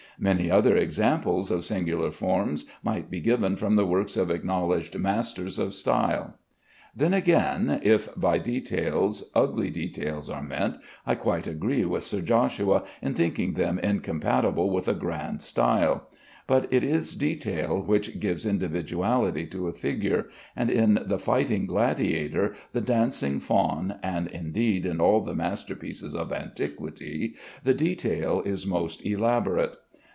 Many 0.19 0.51
other 0.51 0.75
examples 0.77 1.49
of 1.49 1.65
singular 1.65 2.11
forms 2.11 2.65
might 2.83 3.09
be 3.09 3.19
given 3.21 3.55
from 3.55 3.75
the 3.75 3.87
works 3.87 4.15
of 4.15 4.29
acknowledged 4.29 4.95
masters 4.99 5.57
of 5.57 5.73
style. 5.73 6.35
Then, 6.95 7.11
again, 7.11 7.79
if 7.81 8.07
by 8.15 8.37
"details" 8.37 9.31
ugly 9.33 9.71
details 9.71 10.29
are 10.29 10.43
meant, 10.43 10.75
I 11.07 11.15
quite 11.15 11.47
agree 11.47 11.85
with 11.85 12.03
Sir 12.03 12.21
Joshua 12.21 12.83
in 13.01 13.15
thinking 13.15 13.53
them 13.55 13.79
incompatible 13.79 14.69
with 14.69 14.87
a 14.87 14.93
grand 14.93 15.41
style, 15.41 16.07
but 16.45 16.71
it 16.71 16.83
is 16.83 17.15
detail 17.15 17.81
which 17.81 18.19
gives 18.19 18.45
individuality 18.45 19.47
to 19.47 19.69
a 19.69 19.73
figure; 19.73 20.27
and 20.55 20.69
in 20.69 20.99
the 21.03 21.17
fighting 21.17 21.65
gladiator, 21.65 22.53
the 22.73 22.81
dancing 22.81 23.39
fawn, 23.39 23.95
and 24.03 24.27
indeed 24.27 24.85
in 24.85 25.01
all 25.01 25.21
the 25.21 25.33
masterpieces 25.33 26.13
of 26.13 26.31
antiquity, 26.31 27.33
the 27.63 27.73
detail 27.73 28.43
is 28.45 28.67
most 28.67 29.03
elaborate. 29.03 29.71